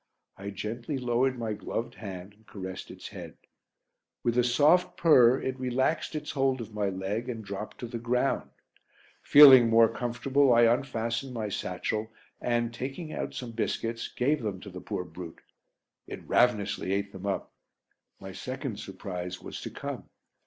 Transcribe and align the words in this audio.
I 0.35 0.49
gently 0.49 0.97
lowered 0.97 1.37
my 1.37 1.53
gloved 1.53 1.93
hand 1.93 2.33
and 2.33 2.47
caressed 2.47 2.89
its 2.89 3.09
head. 3.09 3.37
With 4.23 4.35
a 4.35 4.43
soft 4.43 4.97
purr 4.97 5.39
it 5.39 5.59
relaxed 5.59 6.15
its 6.15 6.31
hold 6.31 6.59
of 6.59 6.73
my 6.73 6.89
leg 6.89 7.29
and 7.29 7.45
dropped 7.45 7.77
to 7.81 7.87
the 7.87 7.99
ground. 7.99 8.49
Feeling 9.21 9.69
more 9.69 9.87
comfortable 9.87 10.51
I 10.55 10.61
unfastened 10.63 11.35
my 11.35 11.49
satchel 11.49 12.11
and, 12.41 12.73
taking 12.73 13.13
out 13.13 13.35
some 13.35 13.51
biscuits, 13.51 14.07
gave 14.07 14.41
them 14.41 14.59
to 14.61 14.71
the 14.71 14.81
poor 14.81 15.03
brute. 15.03 15.41
It 16.07 16.27
ravenously 16.27 16.93
ate 16.93 17.11
them 17.11 17.27
up. 17.27 17.53
My 18.19 18.31
second 18.31 18.79
surprise 18.79 19.39
was 19.39 19.61
to 19.61 19.69
come. 19.69 20.09